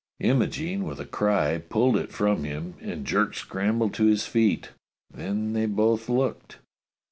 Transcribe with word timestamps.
Imogene, 0.19 0.83
with 0.83 0.99
a 0.99 1.05
cry, 1.05 1.59
pulled 1.59 1.95
it 1.95 2.11
from 2.11 2.43
him, 2.43 2.73
and 2.81 3.05
Jerk 3.05 3.35
scrambled 3.35 3.93
to 3.93 4.07
his 4.07 4.25
feet. 4.25 4.71
Then 5.13 5.53
they 5.53 5.67
both 5.67 6.09
looked. 6.09 6.57